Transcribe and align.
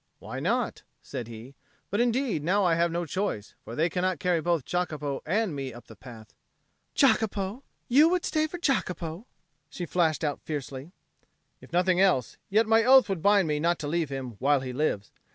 "Why 0.17 0.39
not?" 0.39 0.81
said 1.03 1.27
he. 1.27 1.53
"But 1.91 2.01
indeed 2.01 2.43
now 2.43 2.63
I 2.65 2.73
have 2.73 2.91
no 2.91 3.05
choice. 3.05 3.53
For 3.63 3.75
they 3.75 3.87
cannot 3.87 4.19
carry 4.19 4.41
both 4.41 4.65
Jacopo 4.65 5.21
and 5.27 5.55
me 5.55 5.71
up 5.71 5.85
the 5.85 5.95
path." 5.95 6.33
"Jacopo! 6.95 7.61
You 7.87 8.09
would 8.09 8.25
stay 8.25 8.47
for 8.47 8.57
Jacopo?" 8.57 9.27
she 9.69 9.85
flashed 9.85 10.23
out 10.23 10.41
fiercely. 10.41 10.91
"If 11.59 11.71
nothing 11.71 12.01
else, 12.01 12.37
yet 12.49 12.65
my 12.65 12.83
oath 12.83 13.09
would 13.09 13.21
bind 13.21 13.47
me 13.47 13.59
not 13.59 13.77
to 13.77 13.87
leave 13.87 14.09
him 14.09 14.37
while 14.39 14.61
he 14.61 14.73
lives. 14.73 15.11